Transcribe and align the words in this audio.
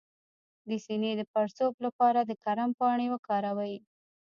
د 0.67 0.69
سینې 0.85 1.11
د 1.17 1.21
پړسوب 1.31 1.73
لپاره 1.85 2.19
د 2.23 2.31
کرم 2.43 2.69
پاڼې 2.79 3.07
وکاروئ 3.13 3.75